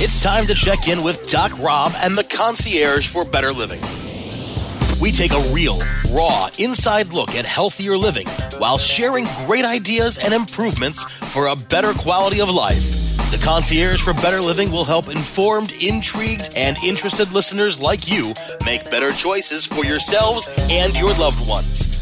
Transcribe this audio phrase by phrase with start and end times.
[0.00, 3.80] It's time to check in with Doc Rob and the concierge for better living.
[5.00, 5.80] We take a real,
[6.12, 11.92] raw, inside look at healthier living while sharing great ideas and improvements for a better
[11.94, 12.80] quality of life.
[13.32, 18.34] The concierge for better living will help informed, intrigued, and interested listeners like you
[18.64, 21.97] make better choices for yourselves and your loved ones.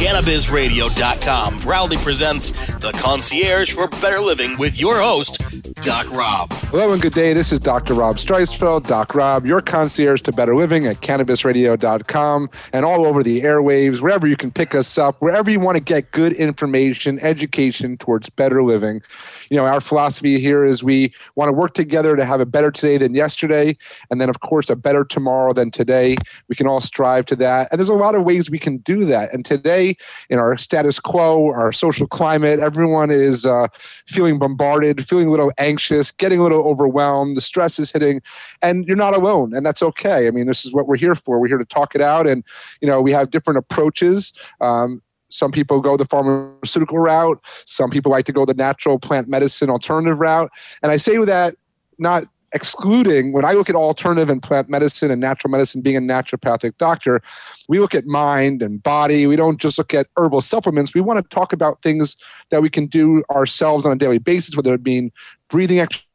[0.00, 5.42] CannabisRadio.com proudly presents The Concierge for Better Living with your host,
[5.82, 6.50] Doc Rob.
[6.70, 7.34] Hello and good day.
[7.34, 7.92] This is Dr.
[7.92, 13.42] Rob Streisfeld, Doc Rob, your concierge to better living at cannabisradio.com and all over the
[13.42, 17.98] airwaves, wherever you can pick us up, wherever you want to get good information, education
[17.98, 19.02] towards better living.
[19.50, 22.70] You know, our philosophy here is we want to work together to have a better
[22.70, 23.76] today than yesterday,
[24.08, 26.16] and then, of course, a better tomorrow than today.
[26.48, 27.68] We can all strive to that.
[27.70, 29.34] And there's a lot of ways we can do that.
[29.34, 29.96] And today,
[30.28, 33.66] in our status quo, our social climate, everyone is uh,
[34.06, 37.36] feeling bombarded, feeling a little anxious, getting a little overwhelmed.
[37.36, 38.22] The stress is hitting,
[38.62, 40.28] and you're not alone, and that's okay.
[40.28, 41.40] I mean, this is what we're here for.
[41.40, 42.44] We're here to talk it out, and
[42.80, 44.32] you know, we have different approaches.
[44.60, 47.40] Um, some people go the pharmaceutical route.
[47.66, 50.50] Some people like to go the natural plant medicine alternative route.
[50.82, 51.56] And I say that
[51.98, 56.00] not excluding when I look at alternative and plant medicine and natural medicine being a
[56.00, 57.22] naturopathic doctor,
[57.68, 59.26] we look at mind and body.
[59.26, 60.94] We don't just look at herbal supplements.
[60.94, 62.16] We want to talk about things
[62.50, 65.12] that we can do ourselves on a daily basis, whether it be
[65.48, 66.09] breathing exercises,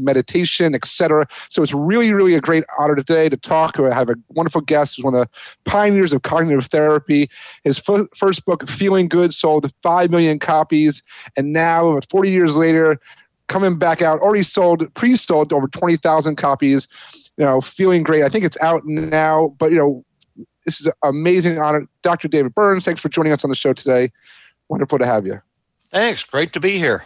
[0.00, 1.26] meditation, etc.
[1.48, 3.78] So it's really, really a great honor today to talk.
[3.78, 7.28] I have a wonderful guest who's one of the pioneers of cognitive therapy.
[7.64, 11.02] His f- first book, Feeling Good, sold 5 million copies.
[11.36, 12.98] And now, 40 years later,
[13.48, 16.88] coming back out, already sold, pre-sold over 20,000 copies.
[17.36, 18.22] You know, feeling great.
[18.22, 20.04] I think it's out now, but you know,
[20.66, 21.86] this is an amazing honor.
[22.02, 22.28] Dr.
[22.28, 24.10] David Burns, thanks for joining us on the show today.
[24.68, 25.40] Wonderful to have you.
[25.90, 26.24] Thanks.
[26.24, 27.04] Great to be here.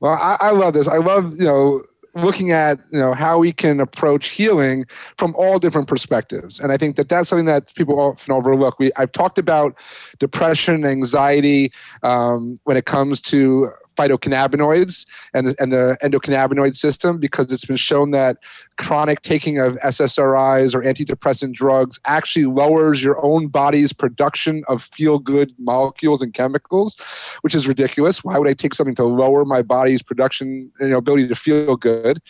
[0.00, 0.88] Well, I, I love this.
[0.88, 1.82] I love, you know,
[2.14, 4.86] looking at you know how we can approach healing
[5.18, 8.90] from all different perspectives and i think that that's something that people often overlook we
[8.96, 9.76] i've talked about
[10.18, 11.70] depression anxiety
[12.02, 15.04] um, when it comes to phytocannabinoids
[15.34, 18.38] and the, and the endocannabinoid system because it's been shown that
[18.76, 25.18] chronic taking of SSRIs or antidepressant drugs actually lowers your own body's production of feel
[25.18, 26.96] good molecules and chemicals,
[27.40, 28.22] which is ridiculous.
[28.22, 31.76] Why would I take something to lower my body's production, you know, ability to feel
[31.76, 32.20] good?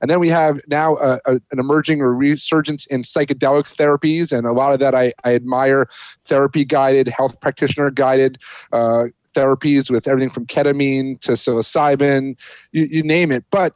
[0.00, 4.46] And then we have now a, a, an emerging or resurgence in psychedelic therapies, and
[4.46, 5.88] a lot of that I, I admire
[6.24, 8.38] therapy guided, health practitioner guided,
[8.72, 9.06] uh,
[9.38, 12.36] therapies with everything from ketamine to psilocybin,
[12.72, 13.44] you, you name it.
[13.50, 13.74] But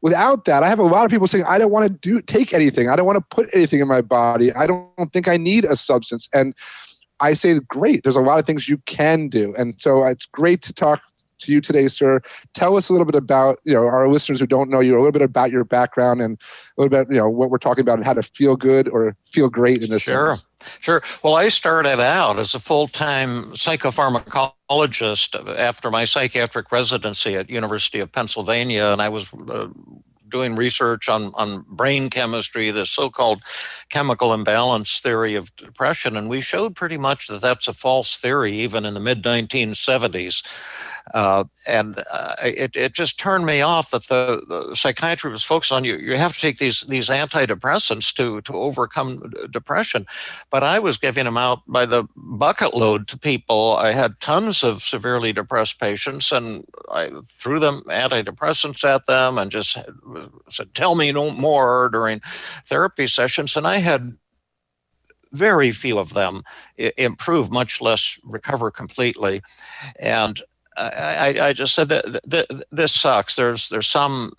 [0.00, 2.52] without that, I have a lot of people saying, I don't want to do take
[2.52, 2.88] anything.
[2.88, 4.52] I don't want to put anything in my body.
[4.52, 6.28] I don't think I need a substance.
[6.32, 6.54] And
[7.20, 8.02] I say, great.
[8.02, 9.54] There's a lot of things you can do.
[9.56, 11.00] And so it's great to talk
[11.42, 12.20] to you today, sir.
[12.54, 14.98] Tell us a little bit about, you know, our listeners who don't know you, a
[14.98, 16.38] little bit about your background and
[16.76, 19.16] a little bit, you know, what we're talking about and how to feel good or
[19.32, 20.36] feel great in this Sure.
[20.36, 20.46] Sense.
[20.80, 21.02] Sure.
[21.22, 28.12] Well, I started out as a full-time psychopharmacologist after my psychiatric residency at University of
[28.12, 29.68] Pennsylvania, and I was uh,
[30.32, 33.42] doing research on, on brain chemistry, the so called
[33.88, 36.16] chemical imbalance theory of depression.
[36.16, 40.42] And we showed pretty much that that's a false theory, even in the mid 1970s.
[41.14, 45.72] Uh, and uh, it, it just turned me off that the, the, psychiatry was focused
[45.72, 45.96] on you.
[45.96, 50.06] You have to take these these antidepressants to to overcome depression,
[50.48, 53.76] but I was giving them out by the bucket load to people.
[53.78, 59.50] I had tons of severely depressed patients, and I threw them antidepressants at them and
[59.50, 59.76] just
[60.48, 62.20] said, "Tell me no more" during
[62.64, 64.16] therapy sessions, and I had
[65.32, 66.42] very few of them
[66.76, 69.40] improve, much less recover completely.
[69.98, 70.40] And
[70.76, 73.36] I, I just said that, this sucks.
[73.36, 74.32] There's there's some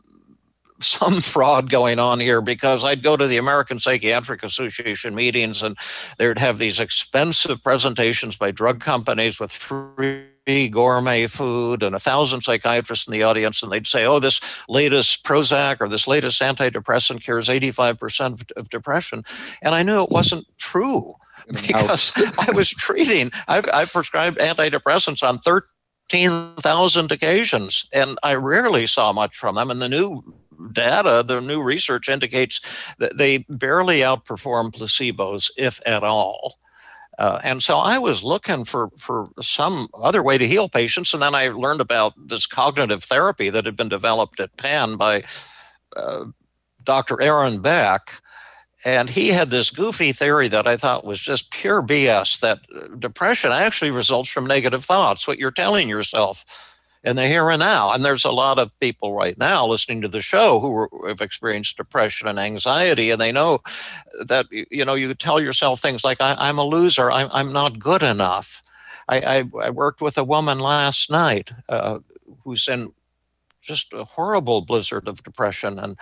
[0.79, 5.77] some fraud going on here because I'd go to the American Psychiatric Association meetings and
[6.17, 12.41] they'd have these expensive presentations by drug companies with free gourmet food and a thousand
[12.41, 17.23] psychiatrists in the audience and they'd say oh this latest prozac or this latest antidepressant
[17.23, 19.23] cures 85% of depression
[19.61, 21.15] and i knew it wasn't true
[21.47, 25.67] because i was treating I've, I've prescribed antidepressants on 13
[26.09, 29.71] 15,000 occasions, and I rarely saw much from them.
[29.71, 30.21] And the new
[30.71, 32.61] data, the new research indicates
[32.99, 36.55] that they barely outperform placebos, if at all.
[37.17, 41.13] Uh, and so I was looking for, for some other way to heal patients.
[41.13, 45.23] And then I learned about this cognitive therapy that had been developed at Penn by
[45.95, 46.25] uh,
[46.83, 47.21] Dr.
[47.21, 48.21] Aaron Beck.
[48.85, 52.59] And he had this goofy theory that I thought was just pure BS that
[52.99, 56.72] depression actually results from negative thoughts, what you're telling yourself.
[57.03, 57.91] In the here and now.
[57.91, 61.77] And there's a lot of people right now listening to the show who have experienced
[61.77, 63.61] depression and anxiety, and they know
[64.27, 67.79] that you know you tell yourself things like I, am a loser, I'm, I'm not
[67.79, 68.61] good enough.
[69.09, 71.99] I, I, I, worked with a woman last night uh,
[72.45, 72.93] who's in
[73.61, 75.97] just a horrible blizzard of depression, and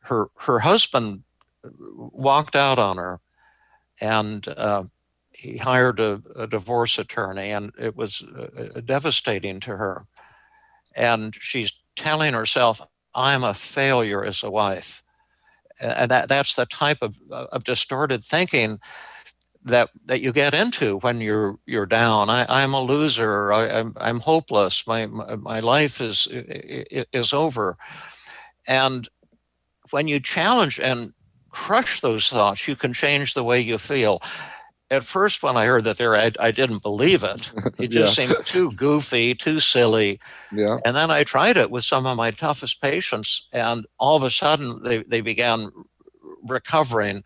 [0.00, 1.22] her her husband
[1.62, 3.20] walked out on her,
[4.00, 4.84] and uh,
[5.32, 10.06] he hired a, a, divorce attorney, and it was uh, devastating to her
[10.96, 12.80] and she's telling herself,
[13.14, 15.02] I'm a failure as a wife.
[15.80, 18.80] And that, that's the type of, uh, of distorted thinking
[19.66, 22.30] that that you get into when you're you're down.
[22.30, 23.52] I, am a loser.
[23.52, 24.86] I, am I'm, I'm hopeless.
[24.86, 27.76] My, my, my life is is over.
[28.68, 29.08] And
[29.90, 31.12] when you challenge and
[31.50, 34.22] crush those thoughts, you can change the way you feel
[34.90, 37.52] at first when I heard that there, I, I didn't believe it.
[37.78, 38.28] It just yeah.
[38.28, 40.18] seemed too goofy, too silly.
[40.50, 40.78] Yeah.
[40.84, 44.30] And then I tried it with some of my toughest patients, and all of a
[44.30, 45.68] sudden they, they began
[46.42, 47.22] recovering.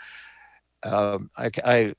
[0.83, 1.95] Uh, I, I,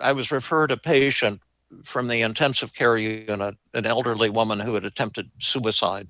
[0.00, 1.40] I was referred a patient
[1.84, 6.08] from the intensive care unit, an elderly woman who had attempted suicide.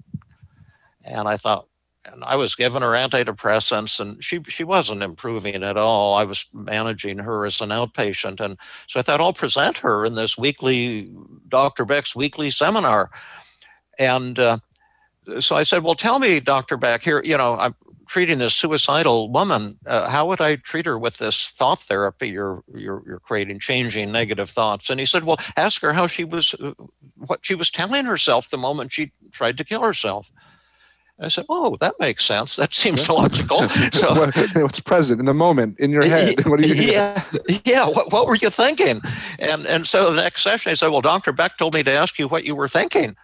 [1.05, 1.67] And I thought,
[2.13, 6.15] and I was giving her antidepressants, and she she wasn't improving at all.
[6.15, 10.15] I was managing her as an outpatient, and so I thought I'll present her in
[10.15, 11.11] this weekly
[11.49, 11.85] Dr.
[11.85, 13.11] Beck's weekly seminar,
[13.99, 14.59] and uh,
[15.41, 16.77] so I said, "Well, tell me, Dr.
[16.77, 17.75] Beck, here, you know, I'm
[18.07, 19.79] treating this suicidal woman.
[19.87, 24.13] Uh, how would I treat her with this thought therapy you're you're, you're creating, changing
[24.13, 26.75] negative thoughts?" And he said, "Well, ask her how she was, uh,
[27.17, 30.31] what she was telling herself the moment she tried to kill herself."
[31.19, 32.57] I said, "Oh, that makes sense.
[32.57, 36.45] That seems logical." So, what's present in the moment in your head?
[36.47, 36.75] What are you?
[36.75, 37.23] Yeah,
[37.65, 37.87] yeah.
[37.87, 39.01] What, what were you thinking?
[39.39, 42.19] And and so the next session, I said, "Well, Doctor Beck told me to ask
[42.19, 43.15] you what you were thinking,"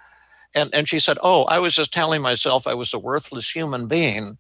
[0.55, 3.89] and and she said, "Oh, I was just telling myself I was a worthless human
[3.89, 4.39] being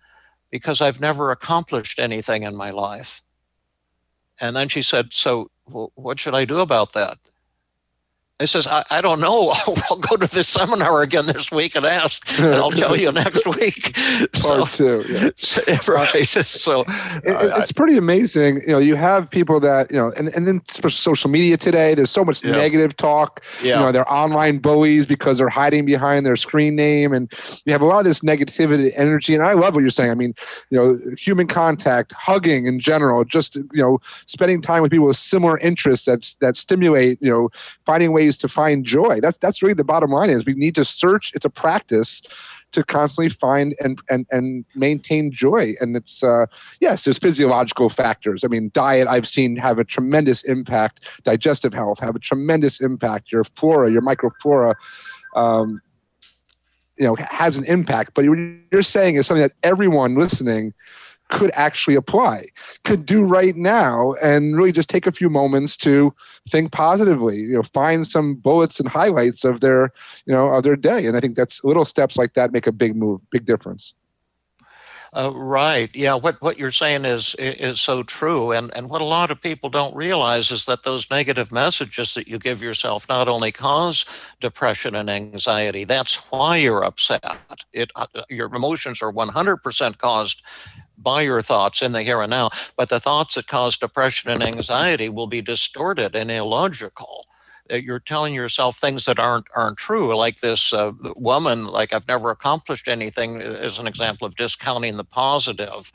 [0.50, 3.22] because I've never accomplished anything in my life."
[4.40, 7.18] And then she said, "So, what should I do about that?"
[8.40, 9.52] He says, I, I don't know.
[9.90, 13.46] I'll, go to this seminar again this week and ask, and I'll tell you next
[13.60, 13.94] week.
[13.94, 15.30] Part so, two, yeah.
[15.36, 16.26] So, right.
[16.26, 17.22] So it,
[17.58, 18.62] it's pretty amazing.
[18.62, 22.10] You know, you have people that, you know, and, and then social media today, there's
[22.10, 22.52] so much yeah.
[22.52, 23.44] negative talk.
[23.62, 23.74] Yeah.
[23.74, 27.12] You know, they're online bullies because they're hiding behind their screen name.
[27.12, 27.30] And
[27.66, 29.34] you have a lot of this negativity energy.
[29.34, 30.10] And I love what you're saying.
[30.10, 30.34] I mean,
[30.70, 35.18] you know, human contact, hugging in general, just, you know, spending time with people with
[35.18, 37.50] similar interests that, that stimulate, you know,
[37.84, 39.20] finding ways ways to find joy.
[39.20, 41.32] That's that's really the bottom line is we need to search.
[41.34, 42.22] It's a practice
[42.72, 45.74] to constantly find and and and maintain joy.
[45.80, 46.46] And it's uh,
[46.80, 48.44] yes, there's physiological factors.
[48.44, 51.00] I mean, diet I've seen have a tremendous impact.
[51.24, 53.32] Digestive health have a tremendous impact.
[53.32, 54.74] Your flora, your microflora.
[55.34, 55.80] Um,
[56.98, 58.36] you know has an impact but what
[58.70, 60.74] you're saying is something that everyone listening
[61.30, 62.46] could actually apply,
[62.84, 66.14] could do right now, and really just take a few moments to
[66.48, 67.38] think positively.
[67.38, 69.92] You know, find some bullets and highlights of their,
[70.26, 71.06] you know, of their day.
[71.06, 73.94] And I think that's little steps like that make a big move, big difference.
[75.12, 75.90] Uh, right.
[75.92, 76.14] Yeah.
[76.14, 79.68] What what you're saying is is so true, and and what a lot of people
[79.68, 84.04] don't realize is that those negative messages that you give yourself not only cause
[84.40, 85.82] depression and anxiety.
[85.82, 87.24] That's why you're upset.
[87.72, 90.42] It uh, your emotions are 100% caused
[91.02, 94.42] by your thoughts in the here and now, but the thoughts that cause depression and
[94.42, 97.26] anxiety will be distorted and illogical.
[97.70, 102.08] Uh, you're telling yourself things that aren't aren't true like this uh, woman like i've
[102.08, 105.92] never accomplished anything as uh, an example of discounting the positive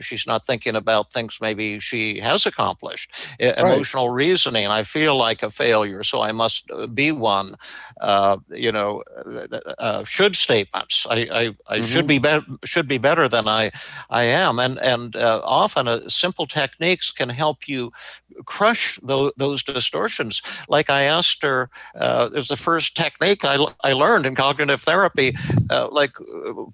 [0.00, 3.58] she's not thinking about things maybe she has accomplished right.
[3.58, 7.54] emotional reasoning i feel like a failure so i must uh, be one
[8.00, 9.02] uh, you know
[9.78, 11.82] uh, should statements i i, I mm-hmm.
[11.82, 13.70] should be, be should be better than i
[14.10, 17.92] i am and and often simple techniques can help you
[18.44, 23.64] crush those, those distortions like i asked her, uh, it was the first technique I,
[23.82, 25.34] I learned in cognitive therapy,
[25.70, 26.64] uh, like, uh,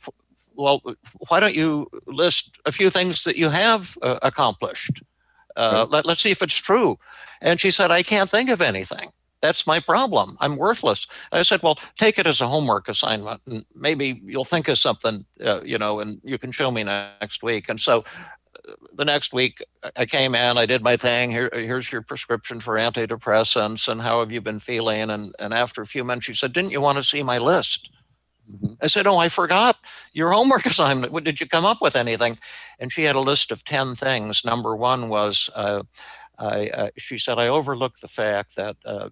[0.55, 0.83] well,
[1.29, 5.03] why don't you list a few things that you have uh, accomplished?
[5.57, 6.99] Uh, let, let's see if it's true.
[7.41, 9.11] And she said, I can't think of anything.
[9.41, 10.37] That's my problem.
[10.41, 11.07] I'm worthless.
[11.33, 15.27] I said, well, take it as a homework assignment, and maybe you'll think of something,
[15.45, 17.69] uh, you know, and you can show me next week.
[17.69, 18.05] And so
[18.93, 19.63] the next week
[19.97, 21.31] I came in, I did my thing.
[21.31, 25.11] Here, here's your prescription for antidepressants, and how have you been feeling?
[25.11, 27.91] And and after a few minutes, she said, "Didn't you want to see my list?"
[28.51, 28.75] Mm-hmm.
[28.83, 29.79] I said, "Oh, I forgot
[30.13, 31.13] your homework assignment.
[31.13, 32.39] What, did you come up with anything?"
[32.79, 34.45] And she had a list of ten things.
[34.45, 35.83] Number one was, uh,
[36.39, 39.09] I, uh, she said, "I overlooked the fact that." Uh,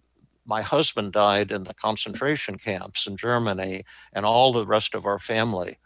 [0.47, 5.19] my husband died in the concentration camps in Germany and all the rest of our
[5.19, 5.77] family.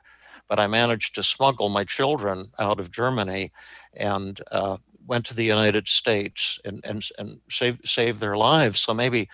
[0.48, 3.50] But I managed to smuggle my children out of Germany
[3.94, 8.80] and uh, went to the United States and, and, and saved, saved their lives.
[8.80, 9.28] So maybe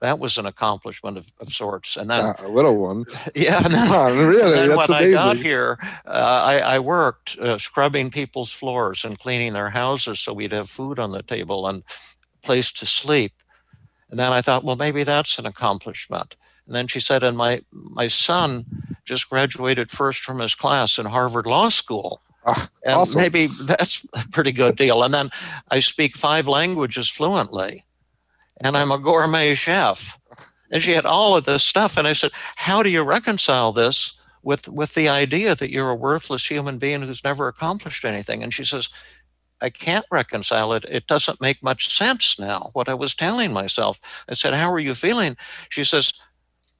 [0.00, 1.96] that was an accomplishment of, of sorts.
[1.96, 3.04] And then uh, a little one.
[3.34, 3.62] Yeah.
[3.64, 3.90] And then,
[4.28, 4.42] really?
[4.42, 5.16] and then That's when amazing.
[5.16, 10.20] I got here, uh, I, I, worked uh, scrubbing people's floors and cleaning their houses
[10.20, 11.82] so we'd have food on the table and
[12.42, 13.32] a place to sleep.
[14.10, 16.36] And then I thought, well, maybe that's an accomplishment.
[16.66, 18.64] And then she said, and my my son
[19.10, 22.22] just graduated first from his class in Harvard Law School.
[22.46, 23.20] Ah, and awesome.
[23.20, 25.02] maybe that's a pretty good deal.
[25.02, 25.30] And then
[25.68, 27.84] I speak five languages fluently,
[28.60, 30.16] and I'm a gourmet chef.
[30.70, 34.14] And she had all of this stuff, and I said, "How do you reconcile this
[34.42, 38.54] with with the idea that you're a worthless human being who's never accomplished anything?" And
[38.54, 38.88] she says,
[39.60, 40.84] "I can't reconcile it.
[40.88, 42.70] It doesn't make much sense now.
[42.74, 43.98] What I was telling myself."
[44.28, 45.36] I said, "How are you feeling?"
[45.68, 46.12] She says.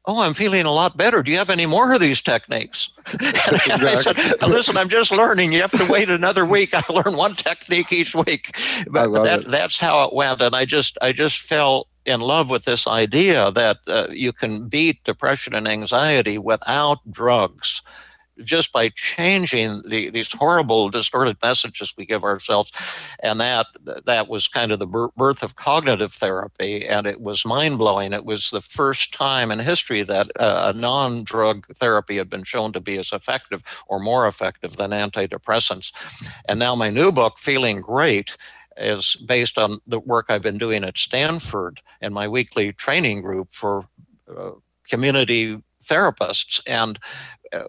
[0.07, 1.23] Oh, I'm feeling a lot better.
[1.23, 2.91] Do you have any more of these techniques?
[3.21, 5.53] and I said, Listen, I'm just learning.
[5.53, 6.71] You have to wait another week.
[6.75, 8.57] I learn one technique each week.
[8.91, 10.41] But that, that's how it went.
[10.41, 14.69] And I just, I just fell in love with this idea that uh, you can
[14.69, 17.83] beat depression and anxiety without drugs
[18.45, 22.73] just by changing the, these horrible distorted messages we give ourselves.
[23.23, 23.67] And that
[24.07, 28.13] that was kind of the birth of cognitive therapy and it was mind-blowing.
[28.13, 32.81] It was the first time in history that a non-drug therapy had been shown to
[32.81, 35.93] be as effective or more effective than antidepressants.
[36.49, 38.37] And now my new book feeling great
[38.77, 43.51] is based on the work I've been doing at Stanford and my weekly training group
[43.51, 43.85] for
[44.35, 44.53] uh,
[44.89, 46.61] community therapists.
[46.67, 46.99] And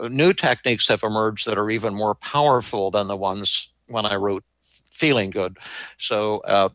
[0.10, 4.44] new techniques have emerged that are even more powerful than the ones when I wrote
[4.92, 5.58] Feeling Good.
[5.98, 6.70] So uh,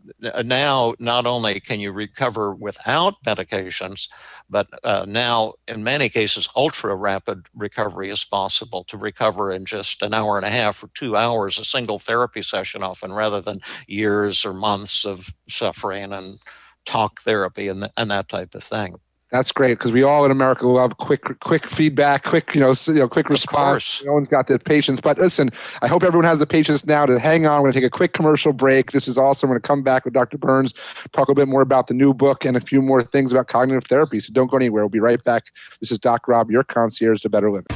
[0.44, 4.08] now, not only can you recover without medications,
[4.50, 10.02] but uh, now, in many cases, ultra rapid recovery is possible to recover in just
[10.02, 13.60] an hour and a half or two hours, a single therapy session often, rather than
[13.86, 16.40] years or months of suffering and
[16.84, 18.96] talk therapy and, and that type of thing.
[19.32, 22.94] That's great because we all in America love quick, quick feedback, quick, you know, you
[22.94, 24.04] know, quick response.
[24.04, 25.00] No one's got the patience.
[25.00, 25.50] But listen,
[25.82, 27.60] I hope everyone has the patience now to hang on.
[27.60, 28.92] We're going to take a quick commercial break.
[28.92, 29.48] This is awesome.
[29.48, 30.38] We're going to come back with Dr.
[30.38, 30.74] Burns,
[31.12, 33.84] talk a bit more about the new book and a few more things about cognitive
[33.84, 34.20] therapy.
[34.20, 34.84] So don't go anywhere.
[34.84, 35.46] We'll be right back.
[35.80, 37.66] This is Doc Rob, your concierge to better living.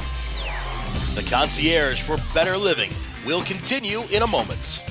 [1.15, 2.91] The concierge for better living
[3.25, 4.90] will continue in a moment.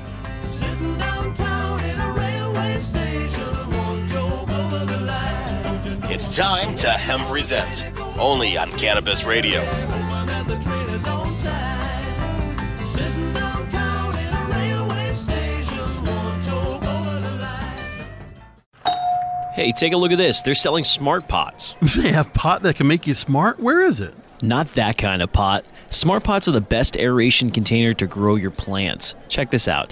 [6.23, 7.83] It's time to Hem Present,
[8.19, 9.61] only on Cannabis Radio.
[19.55, 20.43] Hey, take a look at this.
[20.43, 21.73] They're selling smart pots.
[21.97, 23.59] They have pot that can make you smart?
[23.59, 24.13] Where is it?
[24.43, 25.65] Not that kind of pot.
[25.89, 29.15] Smart pots are the best aeration container to grow your plants.
[29.27, 29.91] Check this out.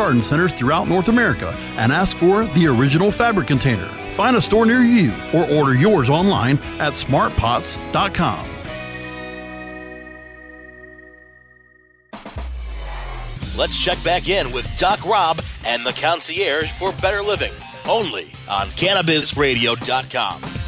[0.00, 3.84] garden centers throughout North America and ask for the original fabric container.
[4.16, 8.48] Find a store near you or order yours online at smartpots.com.
[13.58, 17.52] Let's check back in with Doc Rob and the concierge for better living,
[17.86, 20.59] only on CannabisRadio.com.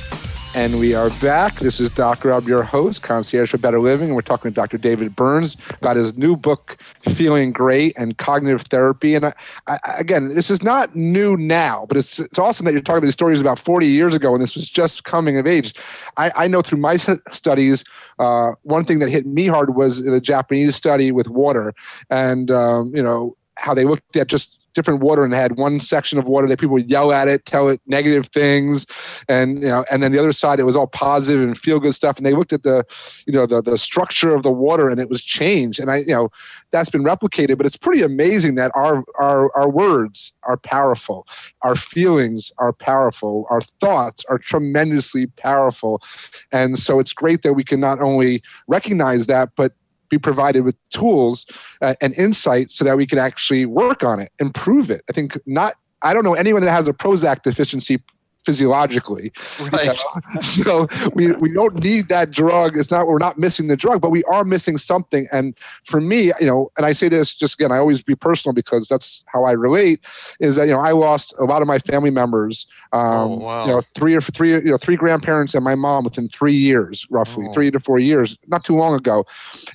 [0.54, 1.54] And we are back.
[1.61, 2.28] This is Dr.
[2.28, 4.09] Rob, your host, Concierge for Better Living.
[4.09, 4.76] And we're talking to Dr.
[4.76, 6.76] David Burns about his new book,
[7.14, 9.14] Feeling Great and Cognitive Therapy.
[9.14, 9.35] And I,
[9.66, 13.14] I, again, this is not new now, but it's, it's awesome that you're talking these
[13.14, 15.75] stories about 40 years ago when this was just coming of age.
[16.18, 17.82] I, I know through my studies,
[18.18, 21.73] uh, one thing that hit me hard was the Japanese study with water
[22.11, 26.19] and, um, you know, how they looked at just different water and had one section
[26.19, 28.87] of water that people would yell at it, tell it negative things,
[29.29, 31.95] and you know, and then the other side it was all positive and feel good
[31.95, 32.17] stuff.
[32.17, 32.85] And they looked at the,
[33.26, 35.81] you know, the the structure of the water and it was changed.
[35.81, 36.31] And I, you know,
[36.71, 41.26] that's been replicated, but it's pretty amazing that our our our words are powerful,
[41.62, 46.02] our feelings are powerful, our thoughts are tremendously powerful,
[46.50, 49.75] and so it's great that we can not only recognize that, but
[50.12, 51.47] be provided with tools
[51.81, 55.02] uh, and insight so that we can actually work on it, improve it.
[55.09, 55.75] I think not.
[56.02, 58.02] I don't know anyone that has a Prozac deficiency
[58.44, 59.32] physiologically.
[59.61, 59.84] Right.
[59.84, 59.88] You
[60.34, 60.40] know?
[60.40, 62.76] so we, we don't need that drug.
[62.76, 65.26] It's not we're not missing the drug, but we are missing something.
[65.32, 65.56] And
[65.87, 68.88] for me, you know, and I say this just again, I always be personal because
[68.88, 70.00] that's how I relate.
[70.40, 72.66] Is that you know I lost a lot of my family members.
[72.92, 73.66] Um, oh, wow.
[73.66, 77.06] You know, three or three you know three grandparents and my mom within three years,
[77.11, 77.52] roughly Oh.
[77.52, 79.25] three to four years, not too long ago.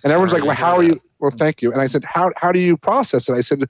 [0.03, 1.71] And everyone's Sorry like, "Well, how are you?" Well, thank you.
[1.71, 3.63] And I said, "How how do you process it?" I said,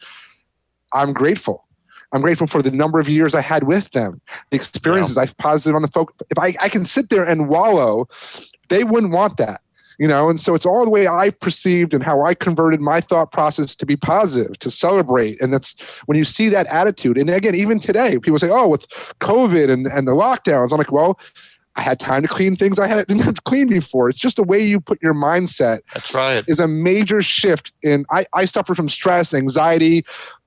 [0.94, 1.67] "I'm grateful."
[2.14, 5.76] I'm grateful for the number of years I had with them, the experiences I've positive
[5.76, 6.14] on the folk.
[6.30, 8.08] If I, I can sit there and wallow,
[8.70, 9.62] they wouldn't want that,
[10.00, 10.30] you know.
[10.30, 13.76] And so it's all the way I perceived and how I converted my thought process
[13.76, 15.42] to be positive, to celebrate.
[15.42, 17.18] And that's when you see that attitude.
[17.18, 18.88] And again, even today, people say, "Oh, with
[19.20, 21.20] COVID and and the lockdowns," I'm like, well.
[21.78, 24.10] I had time to clean things I had didn't have to clean before.
[24.10, 26.44] It's just the way you put your mindset That's right.
[26.48, 30.04] is a major shift in I, I suffer from stress, anxiety,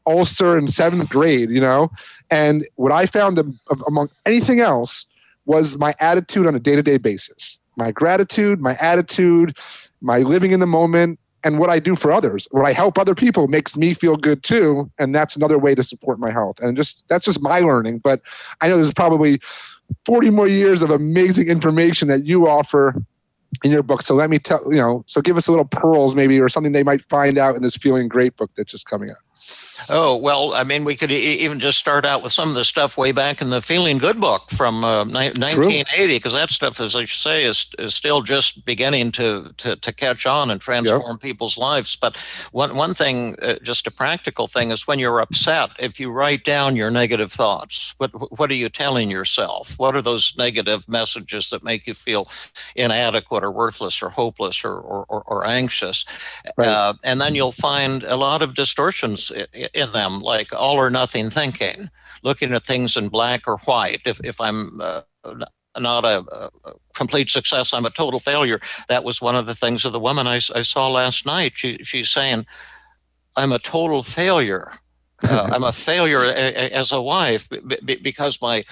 [0.06, 1.90] ulcer in seventh grade, you know?
[2.30, 3.38] And what I found
[3.86, 5.06] among anything else
[5.46, 7.58] was my attitude on a day-to-day basis.
[7.76, 9.56] My gratitude, my attitude,
[10.00, 12.46] my living in the moment, and what I do for others.
[12.50, 14.90] What I help other people makes me feel good too.
[14.98, 16.60] And that's another way to support my health.
[16.60, 17.98] And just that's just my learning.
[17.98, 18.20] But
[18.60, 19.40] I know there's probably
[20.04, 22.94] 40 more years of amazing information that you offer
[23.64, 24.02] in your book.
[24.02, 25.02] So let me tell you know.
[25.06, 27.76] So give us a little pearls, maybe, or something they might find out in this
[27.76, 29.16] feeling great book that's just coming out.
[29.88, 32.64] Oh, well, I mean, we could e- even just start out with some of the
[32.64, 36.80] stuff way back in the Feeling Good book from uh, ni- 1980, because that stuff,
[36.80, 41.18] as I say, is, is still just beginning to, to, to catch on and transform
[41.18, 41.96] people's lives.
[41.96, 42.16] But
[42.52, 46.44] one, one thing, uh, just a practical thing, is when you're upset, if you write
[46.44, 49.78] down your negative thoughts, what, what are you telling yourself?
[49.78, 52.26] What are those negative messages that make you feel
[52.76, 56.04] inadequate or worthless or hopeless or, or, or, or anxious?
[56.56, 56.68] Right.
[56.68, 59.32] Uh, and then you'll find a lot of distortions
[59.74, 61.90] in them, like all or nothing thinking,
[62.22, 64.00] looking at things in black or white.
[64.04, 65.02] If, if I'm uh,
[65.78, 66.24] not a,
[66.64, 68.60] a complete success, I'm a total failure.
[68.88, 71.52] That was one of the things of the woman I saw last night.
[71.56, 72.46] She, she's saying,
[73.36, 74.72] I'm a total failure.
[75.22, 78.64] Uh, I'm a failure a, a- as a wife b- b- because my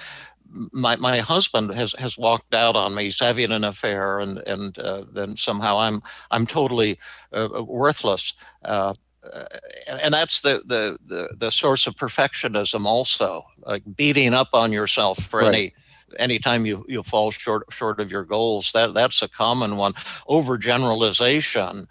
[0.71, 3.05] my my husband has has walked out on me.
[3.05, 6.97] He's having an affair, and and uh, then somehow I'm I'm totally
[7.31, 8.33] uh, worthless.
[8.65, 9.43] Uh, uh,
[9.89, 12.85] and, and that's the, the the the source of perfectionism.
[12.85, 15.53] Also, like beating up on yourself for Right.
[15.53, 15.73] any
[16.17, 18.71] anytime you you fall short short of your goals.
[18.71, 19.93] That that's a common one.
[20.27, 21.85] Overgeneralization.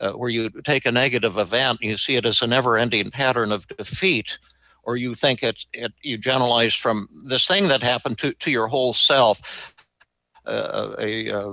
[0.00, 3.52] Uh, where you take a negative event and you see it as a never-ending pattern
[3.52, 4.38] of defeat,
[4.82, 8.66] or you think it, it you generalize from this thing that happened to, to your
[8.66, 9.74] whole self.
[10.46, 11.52] Uh, a, uh,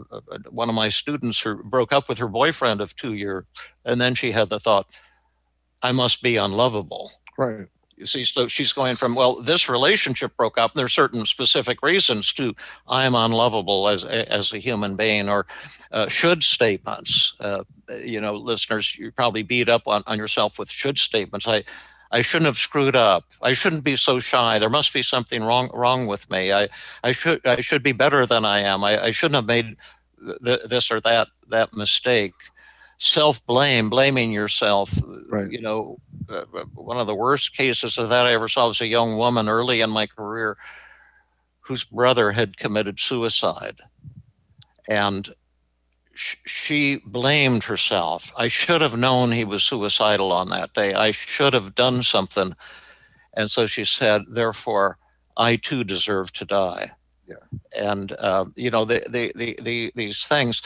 [0.49, 3.43] one of my students who broke up with her boyfriend of two years,
[3.83, 4.87] and then she had the thought,
[5.81, 7.67] "I must be unlovable." Right.
[7.97, 10.71] You see, so she's going from, well, this relationship broke up.
[10.71, 12.53] And there are certain specific reasons to
[12.87, 15.47] I'm unlovable as as a human being, or
[15.91, 17.33] uh, should statements.
[17.39, 17.63] Uh,
[18.03, 21.47] you know, listeners, you probably beat up on, on yourself with should statements.
[21.47, 21.63] I
[22.11, 23.25] I shouldn't have screwed up.
[23.41, 24.59] I shouldn't be so shy.
[24.59, 26.53] There must be something wrong wrong with me.
[26.53, 26.69] I
[27.03, 28.83] I should I should be better than I am.
[28.83, 29.75] I, I shouldn't have made
[30.45, 32.33] th- this or that that mistake.
[32.99, 34.99] Self blame, blaming yourself.
[35.29, 35.51] Right.
[35.51, 35.97] You know,
[36.29, 39.47] uh, one of the worst cases of that I ever saw was a young woman
[39.47, 40.57] early in my career
[41.61, 43.81] whose brother had committed suicide.
[44.89, 45.29] And
[46.13, 48.31] sh- she blamed herself.
[48.37, 50.93] I should have known he was suicidal on that day.
[50.93, 52.55] I should have done something.
[53.33, 54.97] And so she said, therefore,
[55.35, 56.91] I too deserve to die.
[57.27, 57.35] Yeah.
[57.75, 60.61] And uh, you know the, the the the these things,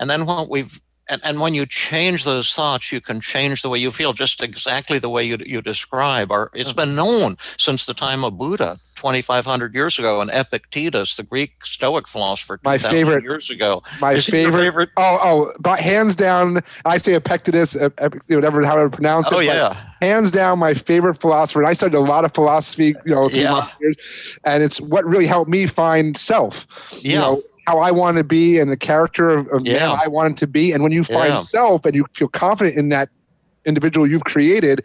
[0.00, 3.68] and then what we've and, and when you change those thoughts, you can change the
[3.68, 6.30] way you feel, just exactly the way you, you describe.
[6.30, 6.76] Or it's mm-hmm.
[6.76, 12.08] been known since the time of Buddha, 2,500 years ago, and Epictetus, the Greek Stoic
[12.08, 13.82] philosopher, My favorite- years ago.
[14.00, 14.90] My Is favorite, favorite?
[14.96, 19.34] Oh, oh, but hands down, I say Epictetus, ep- ep- whatever, however to pronounce it.
[19.34, 21.60] Oh yeah, hands down my favorite philosopher.
[21.60, 23.68] And I studied a lot of philosophy, you know, Yeah.
[23.80, 23.96] years,
[24.44, 26.66] and it's what really helped me find self.
[27.00, 27.18] You Yeah.
[27.20, 29.88] know, how I want to be and the character of, of Yeah.
[29.88, 30.72] man I wanted to be.
[30.72, 31.40] And when you find Yeah.
[31.40, 33.10] self and you feel confident in that
[33.66, 34.84] individual you've created,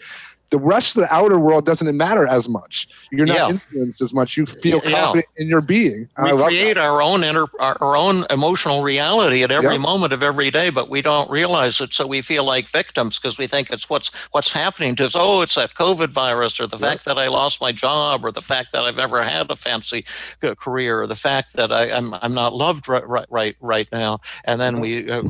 [0.53, 2.87] the rest of the outer world doesn't matter as much.
[3.11, 3.49] You're not Yeah.
[3.49, 4.37] influenced as much.
[4.37, 4.91] You feel Yeah.
[4.99, 6.07] confident in your being.
[6.21, 6.83] We create that.
[6.85, 9.81] our own inner, our, own emotional reality at every Yep.
[9.81, 11.91] moment of every day, but we don't realize it.
[11.91, 15.15] So we feel like victims because we think it's what's what's happening to us.
[15.15, 16.87] Oh, it's that COVID virus, or the Yep.
[16.87, 20.03] fact that I lost my job, or the fact that I've never had a fancy
[20.43, 23.87] uh, career, or the fact that I, I'm I'm not loved right right right, right
[23.91, 24.19] now.
[24.45, 25.23] And then we uh,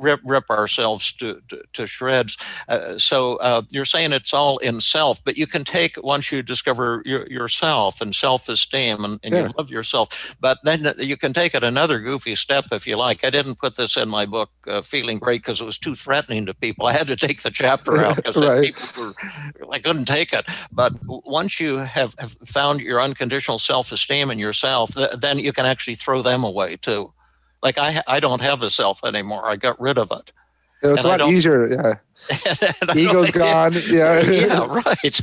[0.00, 2.36] rip rip ourselves to to, to shreds.
[2.68, 6.42] Uh, so uh, you're saying it's all in self, but you can take once you
[6.42, 9.42] discover your, yourself and self-esteem and, and Yeah.
[9.46, 10.36] you love yourself.
[10.40, 13.24] But then you can take it another goofy step if you like.
[13.24, 16.46] I didn't put this in my book, uh, feeling great, because it was too threatening
[16.46, 16.86] to people.
[16.86, 18.74] I had to take the chapter out because Right.
[18.74, 19.14] people were,
[19.72, 20.46] I couldn't take it.
[20.72, 25.66] But once you have, have found your unconditional self-esteem in yourself, th- then you can
[25.66, 27.12] actually throw them away too.
[27.62, 29.46] Like I, I don't have a self anymore.
[29.48, 30.32] I got rid of it.
[30.82, 31.66] It's and a lot easier.
[31.68, 31.94] Yeah.
[32.94, 33.72] Ego's gone.
[33.88, 34.20] Yeah.
[34.30, 35.20] yeah, right,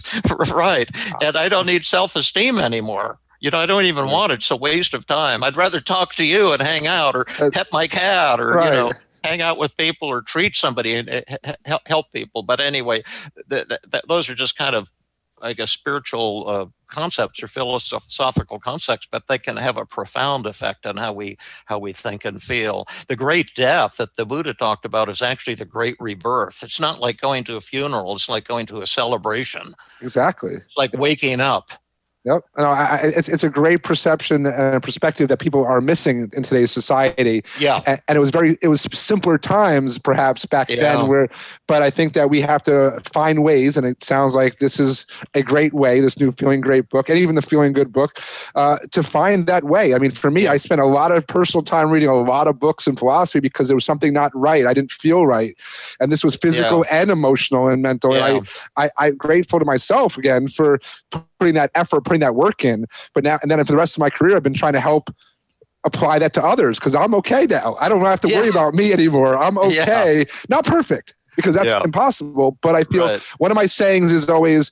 [0.54, 0.90] right.
[1.22, 3.20] And I don't need self-esteem anymore.
[3.40, 4.36] You know, I don't even want it.
[4.36, 5.44] It's a waste of time.
[5.44, 8.66] I'd rather talk to you and hang out, or Uh, pet my cat, or right.
[8.66, 8.92] you know,
[9.24, 12.44] hang out with people, or treat somebody and uh, help help people.
[12.44, 13.04] But anyway,
[13.50, 14.92] th- th- th- those are just kind of,
[15.42, 20.86] I guess, spiritual uh, concepts or philosophical concepts, but they can have a profound effect
[20.86, 22.86] on how we how we think and feel.
[23.08, 26.64] The great death that the Buddha talked about is actually the great rebirth.
[26.64, 29.74] It's not like going to a funeral; it's like going to a celebration.
[30.02, 30.56] Exactly.
[30.56, 31.72] It's like waking up.
[32.26, 32.44] Yep.
[32.58, 36.72] No, I, it's, it's a great perception and perspective that people are missing in today's
[36.72, 37.44] society.
[37.60, 40.78] Yeah, And, and it was very, it was simpler times perhaps back Yeah.
[40.98, 41.30] then where,
[41.68, 45.06] but I think that we have to find ways, and it sounds like this is
[45.36, 48.20] a great way, this new Feeling Great book, and even the Feeling Good book,
[48.56, 49.94] uh, to find that way.
[49.94, 52.60] I mean, for me, I spent a lot of personal time reading a lot of
[52.60, 54.66] books in philosophy because there was something not right.
[54.66, 55.56] I didn't feel right.
[56.00, 58.16] And this was physical and emotional and mental.
[58.16, 58.28] Yeah.
[58.28, 60.80] And I, I, I'm grateful to myself again for
[61.46, 62.88] putting that effort, putting that work in.
[63.14, 65.14] But now, and then for the rest of my career, I've been trying to help
[65.86, 67.78] apply that to others because I'm okay now.
[67.80, 69.38] I don't have to worry about me anymore.
[69.38, 69.84] I'm Yeah.
[69.84, 70.26] okay.
[70.50, 71.84] Not perfect because that's Yeah.
[71.86, 72.58] impossible.
[72.64, 73.22] But I feel Right.
[73.38, 74.72] one of my sayings is always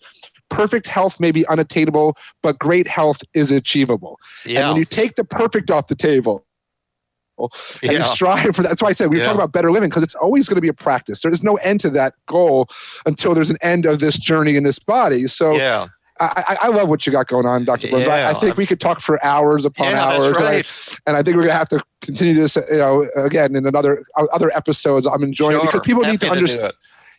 [0.50, 4.20] perfect health may be unattainable, but great health is achievable.
[4.48, 6.46] And when you take the perfect off the table,
[7.38, 7.50] and
[7.84, 8.70] you yeah, strive for that.
[8.70, 9.26] That's why I said we were Yeah.
[9.26, 11.22] talking about better living because it's always going to be a practice.
[11.22, 12.70] There is no end to that goal
[13.08, 15.28] until there's an end of this journey in this body.
[15.28, 15.88] So yeah.
[16.36, 17.90] I, I, I love what you got going on, Dr.
[17.90, 18.08] Burns.
[18.08, 18.34] I, I Yeah.
[18.40, 20.38] think we could talk for hours upon Yeah, hours.
[20.38, 20.64] that's and I-
[21.08, 24.52] and I think we're gonna have to continue this, you know, again in another other
[24.56, 25.06] episodes.
[25.06, 26.68] I'm enjoying it because people need Happy to do understand.
[26.70, 26.76] it.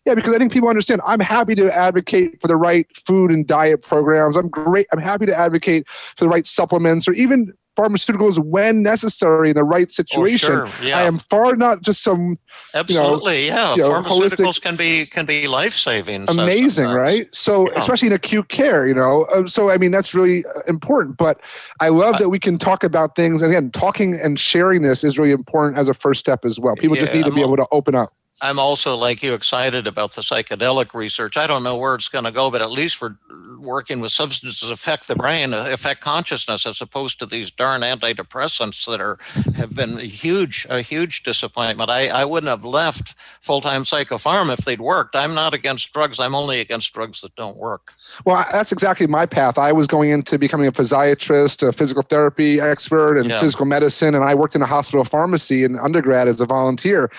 [0.07, 1.01] Yeah, because I think people understand.
[1.07, 4.37] I'm happy to advocate for the right food and diet programs.
[4.37, 4.87] I'm great.
[4.93, 9.65] I'm happy to advocate for the right supplements or even pharmaceuticals when necessary in the
[9.65, 10.49] right Oh, situation.
[10.49, 10.69] sure.
[10.83, 12.39] Yeah, I am far not just some
[12.75, 13.47] absolutely.
[13.47, 16.27] yeah, you know, pharmaceuticals can be can be life saving.
[16.29, 17.27] amazing, right?
[17.33, 17.79] So, Yeah.
[17.81, 19.23] especially in acute care, you know.
[19.23, 21.17] Uh, so, I mean, that's really uh, important.
[21.17, 21.41] But
[21.81, 23.43] I love that we can talk about things.
[23.43, 26.77] And again, talking and sharing this is really important as a first step as well.
[26.77, 28.13] People just need to be I'm- able to open up.
[28.43, 31.37] I'm also like you excited about the psychedelic research.
[31.37, 33.17] I don't know where it's going to go, but at least we're
[33.59, 39.01] working with substances affect the brain, affect consciousness, as opposed to these darn antidepressants that
[39.01, 39.19] are
[39.57, 41.89] have been a huge, a huge disappointment.
[41.91, 45.15] I, I wouldn't have left full time psychopharm if they'd worked.
[45.17, 46.19] I'm not against drugs.
[46.21, 47.93] I'm only against drugs that don't work.
[48.27, 49.59] Well, that's exactly my path.
[49.59, 53.41] I was going into becoming a physiatrist, a physical therapy expert, and Yeah.
[53.41, 54.15] physical medicine.
[54.15, 57.11] And I worked in a hospital pharmacy in undergrad as a volunteer.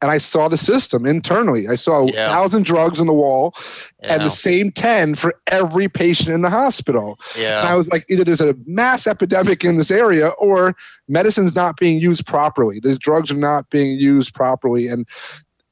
[0.00, 1.66] And I saw the system internally.
[1.66, 2.28] I saw a Yeah.
[2.28, 3.52] thousand drugs on the wall
[4.00, 7.18] and the same 10 for every patient in the hospital.
[7.60, 10.76] And I was like, either there's a mass epidemic in this area or
[11.08, 12.78] medicine's not being used properly.
[12.80, 14.86] These drugs are not being used properly.
[14.86, 15.04] And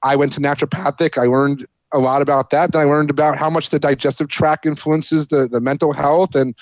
[0.03, 1.19] I went to naturopathic.
[1.19, 1.65] I learned
[1.97, 2.73] a lot about that.
[2.73, 6.35] Then I learned about how much the digestive tract influences the, the mental health.
[6.35, 6.55] And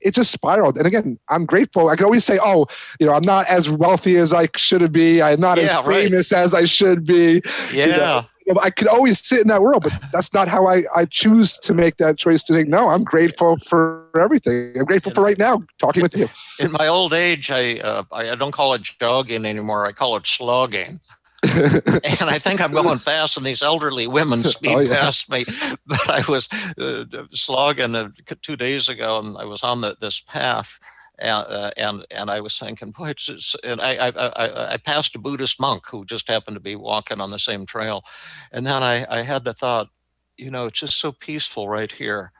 [0.00, 0.76] it just spiraled.
[0.78, 1.88] And again, I'm grateful.
[1.88, 2.66] I can always say, oh,
[3.00, 5.20] you know, I'm not as wealthy as I should be.
[5.20, 6.04] I'm not Yeah, as right.
[6.04, 7.42] famous as I should be.
[7.72, 8.24] Yeah.
[8.46, 11.58] well, I could always sit in that world, but that's not how I, I choose
[11.58, 14.78] to make that choice to think, no, I'm grateful for everything.
[14.78, 16.28] I'm grateful for right now talking with you.
[16.60, 19.86] In my old age, I, uh, I don't call it jogging anymore.
[19.86, 21.00] I call it slogging.
[21.86, 25.00] and I think I'm going fast, and these elderly women speed oh, yeah.
[25.00, 25.44] past me.
[25.86, 28.08] But I was uh, slogging uh,
[28.42, 30.80] two days ago, and I was on the, this path,
[31.18, 35.14] and uh, and and I was thinking, boy, it's, it's and I, I, I passed
[35.14, 38.04] a Buddhist monk who just happened to be walking on the same trail,
[38.50, 39.88] and then I I had the thought,
[40.36, 42.32] you know, it's just so peaceful right here.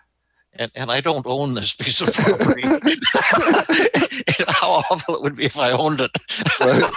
[0.59, 2.63] And, and I don't own this piece of property.
[4.49, 6.11] How awful it would be if I owned it.
[6.61, 6.83] Right.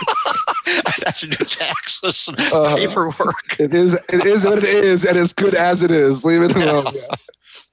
[0.68, 3.60] I'd have to do taxes and uh, paperwork.
[3.60, 6.24] It is it is what it is, and it's good as it is.
[6.26, 6.94] Leave it alone.
[7.00, 7.16] Yeah.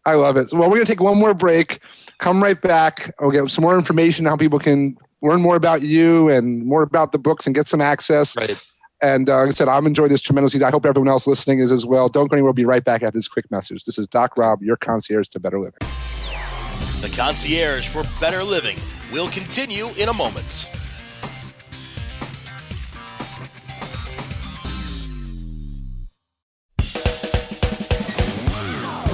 [0.05, 0.53] I love it.
[0.53, 1.81] Well, we're going to take one more break.
[2.19, 3.13] Come right back.
[3.21, 7.11] We'll get some more information how people can learn more about you and more about
[7.11, 8.37] the books and get some access.
[8.37, 8.63] Right.
[9.03, 10.63] And uh, like I said, I'm enjoying this tremendously.
[10.63, 12.07] I hope everyone else listening is as well.
[12.09, 12.51] Don't go anywhere.
[12.51, 13.85] We'll be right back after this quick message.
[13.85, 15.81] This is Doc Rob, your concierge to better living.
[17.01, 18.79] The concierge for better living
[19.13, 20.76] will continue in a moment.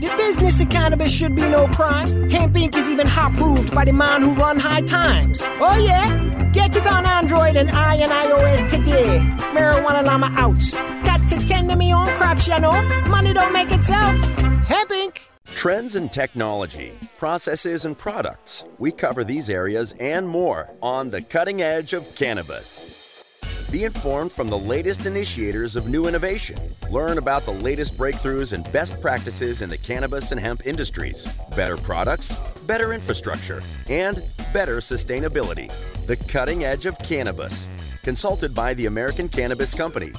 [0.00, 2.30] The business of cannabis should be no crime.
[2.30, 2.76] Hemp Inc.
[2.76, 5.42] is even hot proved by the man who run high times.
[5.42, 6.50] Oh yeah?
[6.52, 9.18] Get it on Android and I and iOS today.
[9.52, 11.04] Marijuana Llama out.
[11.04, 12.80] Got to tend to me own crops, you know.
[13.08, 14.16] Money don't make itself.
[14.66, 15.18] Hemp Inc.
[15.56, 18.64] Trends in technology, processes, and products.
[18.78, 23.07] We cover these areas and more on the cutting edge of cannabis.
[23.70, 26.56] Be informed from the latest initiators of new innovation.
[26.90, 31.28] Learn about the latest breakthroughs and best practices in the cannabis and hemp industries.
[31.54, 32.34] Better products,
[32.66, 34.22] better infrastructure, and
[34.54, 35.70] better sustainability.
[36.06, 37.68] The cutting edge of cannabis.
[38.04, 40.12] Consulted by the American Cannabis Company.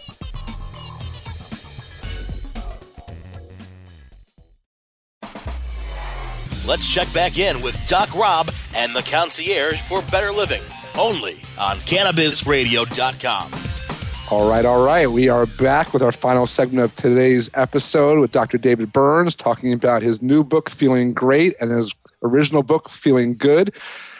[6.67, 10.61] Let's check back in with Doc Rob and the concierge for better living
[10.99, 13.51] only on CannabisRadio.com.
[14.31, 15.09] All right, all right.
[15.09, 18.59] We are back with our final segment of today's episode with Dr.
[18.59, 23.73] David Burns talking about his new book, Feeling Great, and his original book, Feeling Good.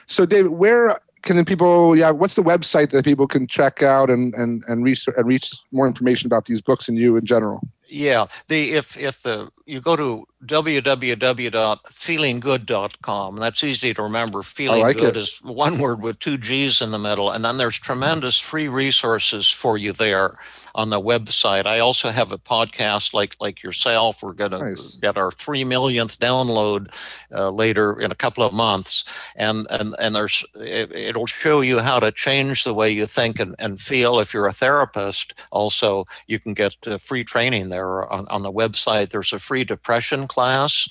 [0.07, 4.09] So, David, where can the people, yeah, what's the website that people can check out
[4.09, 7.61] and, and, and, reach, and reach more information about these books and you in general?
[7.91, 14.43] Yeah, the if if the you go to www.feelinggood.com, that's easy to remember.
[14.43, 15.19] Feeling like good it.
[15.19, 19.49] is one word with two G's in the middle, and then there's tremendous free resources
[19.49, 20.38] for you there
[20.75, 21.65] on the website.
[21.65, 24.23] I also have a podcast like like yourself.
[24.23, 26.93] We're going to get our three millionth download
[27.34, 29.03] uh, later in a couple of months,
[29.36, 33.39] and and and there's it, will show you how to change the way you think
[33.39, 34.19] and, and feel.
[34.19, 38.51] If you're a therapist, also you can get uh, free training there on, on the
[38.51, 39.10] website.
[39.10, 40.88] There's a free depression class,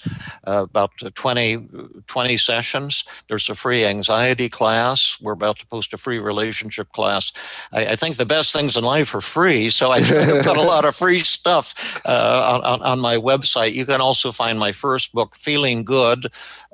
[0.46, 1.68] uh, about 20,
[2.06, 3.04] 20 sessions.
[3.28, 5.18] There's a free anxiety class.
[5.20, 7.32] We're about to post a free relationship class.
[7.72, 10.84] I, I think the best things in life are free so I put a lot
[10.84, 13.74] of free stuff uh, on, on, my website.
[13.74, 16.26] You can also find my first book, Feeling Good.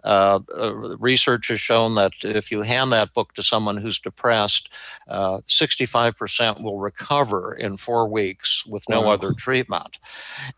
[0.03, 4.71] Uh, uh, research has shown that if you hand that book to someone who's depressed,
[5.09, 9.11] 65% uh, will recover in four weeks with no wow.
[9.11, 9.99] other treatment.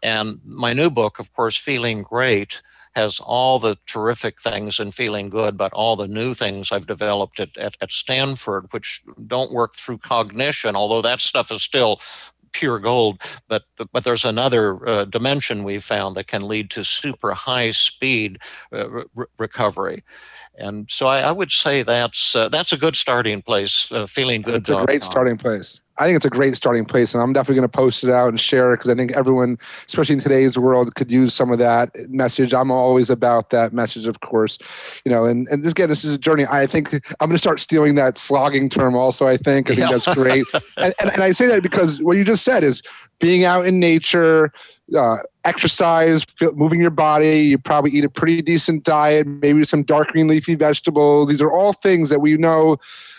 [0.02, 2.62] And my new book, of course, Feeling Great
[2.96, 7.38] has all the terrific things in feeling good, but all the new things I've developed
[7.38, 12.00] at, at, at Stanford, which don't work through cognition, although that stuff is still
[12.52, 17.32] pure gold, but but there's another uh, dimension we've found that can lead to super
[17.32, 18.38] high speed
[18.72, 20.02] uh, re- recovery,
[20.58, 23.92] and so I, I, would say that's uh, that's a good starting place.
[23.92, 24.62] Uh, feeling good.
[24.62, 25.82] It's a great starting place.
[25.98, 28.28] I think it's a great starting place, and I'm definitely going to post it out
[28.28, 31.58] and share it because I think everyone, especially in today's world, could use some of
[31.58, 32.52] that message.
[32.52, 34.58] I'm always about that message, of course,
[35.04, 35.24] you know.
[35.24, 36.46] And and again, this is a journey.
[36.46, 38.94] I think I'm going to start stealing that slogging term.
[38.94, 39.96] Also, I think I think yeah.
[39.96, 40.44] that's great.
[40.76, 42.82] and, and and I say that because what you just said is
[43.18, 44.52] being out in nature,
[44.96, 47.40] uh, exercise, moving your body.
[47.40, 51.28] You probably eat a pretty decent diet, maybe some dark green leafy vegetables.
[51.28, 52.78] These are all things that we know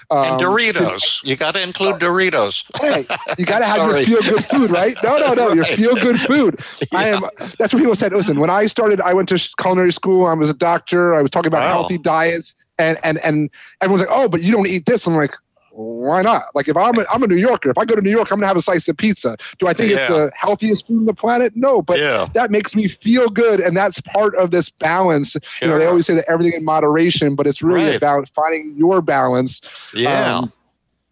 [0.09, 1.23] um, and Doritos.
[1.23, 2.63] you got to include Doritos.
[2.79, 3.05] Hey,
[3.37, 4.95] you got to have your feel good food, right?
[5.03, 5.51] No, no, no.
[5.51, 6.61] Your feel good food.
[6.93, 6.99] Yeah.
[6.99, 7.23] I am.
[7.59, 8.13] That's what people said.
[8.13, 10.25] Listen, when I started, I went to culinary school.
[10.25, 11.13] I was a doctor.
[11.13, 11.73] I was talking about wow.
[11.73, 13.49] healthy diets, and and and
[13.81, 15.35] everyone's like, "Oh, but you don't eat this." I'm like,
[15.77, 16.47] why not?
[16.55, 18.39] Like if I'm a, I'm a New Yorker, if I go to New York, I'm
[18.39, 19.37] gonna have a slice of pizza.
[19.59, 19.97] Do I think yeah.
[19.97, 21.53] it's the healthiest food on the planet?
[21.55, 22.27] No, but yeah.
[22.33, 25.35] that makes me feel good, and that's part of this balance.
[25.43, 25.67] Sure.
[25.67, 27.95] You know, they always say that everything in moderation, but it's really right.
[27.95, 29.61] about finding your balance.
[29.93, 30.37] Yeah.
[30.37, 30.53] Um,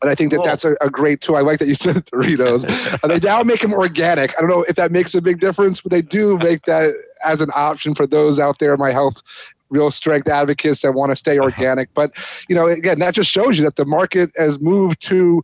[0.02, 0.46] and I think that cool.
[0.46, 1.36] that's a, a, great tool.
[1.36, 3.02] I like that you said Doritos.
[3.02, 4.38] they now make them organic.
[4.38, 7.42] I don't know if that makes a big difference, but they do make that as
[7.42, 9.22] an option for those out there in my health
[9.70, 11.46] real strength advocates that want to stay uh-huh.
[11.46, 11.94] organic.
[11.94, 12.12] But
[12.48, 15.44] you know, again, that just shows you that the market has moved to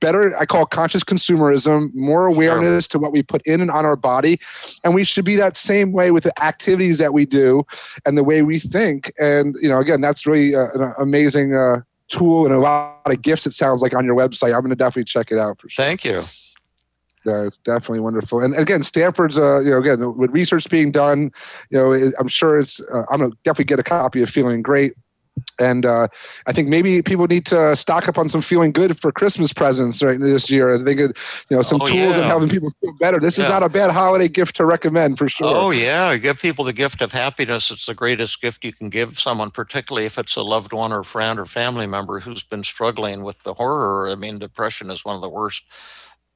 [0.00, 3.96] better i call conscious consumerism more awareness to what we put in and on our
[3.96, 4.38] body.
[4.82, 7.64] And we should be that same way with the activities that we do
[8.04, 9.12] and the way we think.
[9.18, 13.22] And you know again that's really uh, an amazing uh, tool and a lot of
[13.22, 14.54] gifts it sounds like on your website.
[14.54, 15.84] I'm going to definitely check it out for sure.
[15.84, 16.24] Thank you
[17.26, 18.40] uh, it's definitely wonderful.
[18.40, 21.30] And again, Stanford's, uh, you know, again, with research being done,
[21.70, 24.30] you know, it, I'm sure it's, uh, I'm going to definitely get a copy of
[24.30, 24.94] Feeling Great.
[25.58, 26.06] And uh,
[26.46, 30.00] I think maybe people need to stock up on some feeling good for Christmas presents
[30.00, 30.76] right this year.
[30.76, 31.18] I think, it,
[31.50, 32.16] you know, some oh, tools yeah.
[32.18, 33.18] and helping people feel better.
[33.18, 33.44] This yeah.
[33.44, 35.48] is not a bad holiday gift to recommend for sure.
[35.48, 37.72] Oh yeah, give people the gift of happiness.
[37.72, 41.02] It's the greatest gift you can give someone, particularly if it's a loved one or
[41.02, 44.08] friend or family member who's been struggling with the horror.
[44.08, 45.64] I mean, depression is one of the worst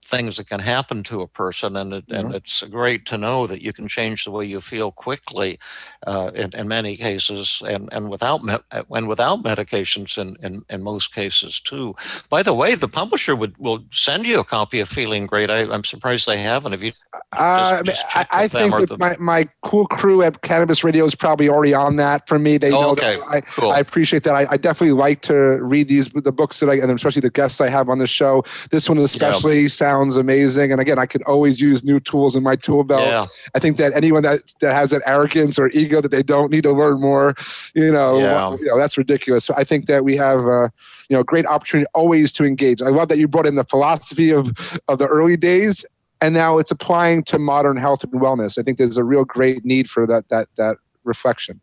[0.09, 3.63] things that can happen to a person, and it, and it's great to know that
[3.63, 5.59] you can change the way you feel quickly,
[6.07, 10.63] uh, in, in, many cases, and and without me- uh, and without medications in, in
[10.71, 11.95] in most cases too.
[12.29, 15.51] By the way, the publisher would will send you a copy of Feeling Great.
[15.51, 16.73] I, am surprised they haven't.
[16.73, 16.93] Have you?
[17.33, 18.99] Uh, just, just I, I think that the...
[18.99, 22.57] my, my cool crew at Cannabis Radio is probably already on that for me.
[22.57, 23.17] They oh, know okay.
[23.17, 23.71] that I, cool.
[23.73, 24.35] I appreciate that.
[24.35, 27.61] I, I, definitely like to read these the books that I and especially the guests
[27.61, 28.45] I have on the show.
[28.71, 29.69] This one especially yeah.
[29.69, 30.73] sounds sounds amazing.
[30.73, 33.07] And again, I could always use new tools in my tool belt.
[33.07, 33.27] Yeah.
[33.55, 36.63] I think that anyone that, that has that arrogance or ego that they don't need
[36.63, 37.35] to learn more,
[37.75, 38.57] you know, yeah.
[38.57, 39.45] you know that's ridiculous.
[39.45, 40.69] So I think that we have, uh,
[41.09, 42.81] you know, great opportunity always to engage.
[42.83, 44.53] I love that you brought in the philosophy of
[44.89, 45.85] of the early days
[46.21, 48.59] and now it's applying to modern health and wellness.
[48.59, 51.61] I think there's a real great need for that that that reflection.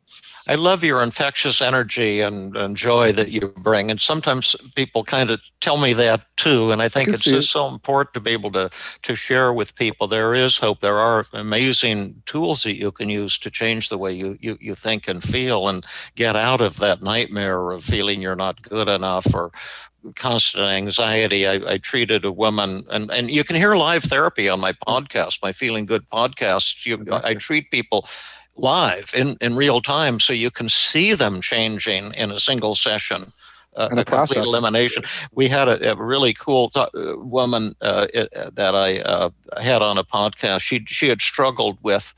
[0.48, 3.90] I love your infectious energy and, and joy that you bring.
[3.90, 6.72] And sometimes people kind of tell me that too.
[6.72, 7.52] And I think I it's just it.
[7.52, 8.70] so important to be able to,
[9.04, 10.08] to share with people.
[10.08, 10.82] There is hope.
[10.82, 14.76] There are amazing tools that you can use to change the way you, you, you
[14.76, 19.26] think and feel and get out of that nightmare of feeling you're not good enough
[19.34, 19.52] or
[20.14, 21.48] constant anxiety.
[21.48, 25.40] I, I, treated a woman, and, and you can hear live therapy on my podcast,
[25.42, 26.86] my Feeling Good podcast.
[26.86, 28.08] You, I treat people
[28.56, 33.34] live in, in real time so you can see them changing in a single session.
[33.76, 35.04] Uh, a complete elimination.
[35.34, 38.08] We had a, a really cool th- uh, woman uh,
[38.54, 40.62] that I uh, had on a podcast.
[40.62, 42.14] She she had struggled with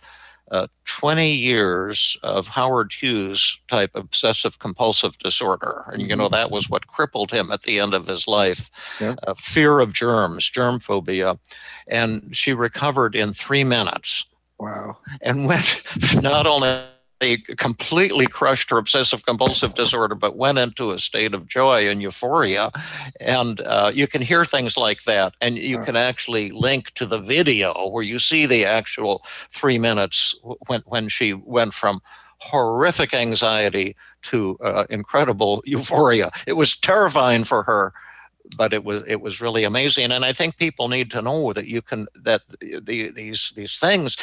[0.51, 5.83] uh, 20 years of Howard Hughes type obsessive compulsive disorder.
[5.91, 6.33] And, you know, mm-hmm.
[6.33, 8.69] that was what crippled him at the end of his life
[9.01, 9.15] yeah.
[9.27, 11.37] uh, fear of germs, germ phobia.
[11.87, 14.25] And she recovered in three minutes.
[14.59, 14.97] Wow.
[15.21, 15.83] And went
[16.21, 16.87] not only
[17.57, 22.71] completely crushed her obsessive compulsive disorder, but went into a state of joy and euphoria.
[23.19, 25.33] And uh, you can hear things like that.
[25.41, 30.35] And you can actually link to the video where you see the actual three minutes
[30.67, 32.01] when, when she went from
[32.39, 36.29] horrific anxiety to uh, incredible euphoria.
[36.45, 37.93] It was terrifying for her
[38.55, 40.11] but it was it was really amazing.
[40.11, 44.17] And i think people need to know that you can that the, these these things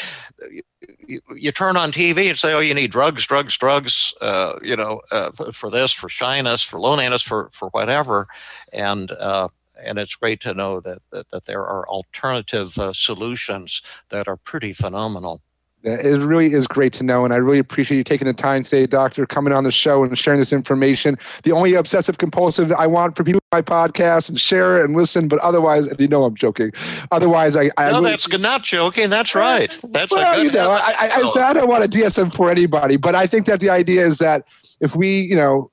[1.06, 4.76] you, you, turn on tv and say oh you need drugs drugs drugs uh, you
[4.76, 8.26] know uh, for this for shyness for loneliness for for whatever.
[8.72, 9.48] And uh,
[9.84, 14.36] and it's great to know that that, that there are alternative uh, solutions that are
[14.36, 15.42] pretty phenomenal
[15.84, 18.86] It really is great to know, and I really appreciate you taking the time today,
[18.86, 21.18] Doctor, coming on the show and sharing this information.
[21.42, 25.28] The only obsessive compulsive I want for people my podcast and share it and listen,
[25.28, 26.72] but otherwise, and you know I'm joking.
[27.12, 29.10] Otherwise, I, I no, really, that's not joking.
[29.10, 29.70] That's right.
[29.90, 30.46] That's well, a good.
[30.46, 33.26] you know, I, I, I, so I don't want to DSM for anybody, but I
[33.26, 34.46] think that the idea is that
[34.80, 35.70] if we, you know,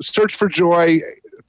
[0.00, 1.00] search for joy,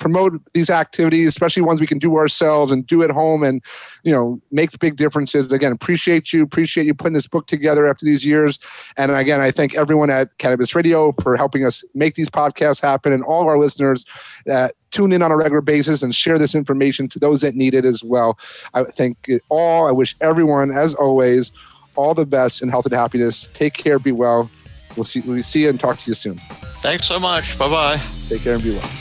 [0.02, 3.64] promote these activities, especially ones we can do ourselves and do at home and,
[4.02, 5.52] you know, make big differences.
[5.52, 8.58] Again, appreciate you, appreciate you putting this book together after these years.
[8.97, 13.14] And again, I thank everyone at Cannabis Radio for helping us make these podcasts happen
[13.14, 14.04] and all of our listeners
[14.47, 17.76] that tune in on a regular basis and share this information to those that need
[17.76, 18.39] it as well.
[18.74, 19.88] I thank it all.
[19.88, 21.52] I wish everyone, as always,
[21.95, 23.52] all the best in health and happiness.
[23.54, 24.49] Take care, be well.
[24.97, 26.38] We'll see, we'll see you and talk to you soon.
[26.82, 27.58] Thanks so much.
[27.60, 28.02] Bye bye.
[28.28, 29.01] Take care and be well.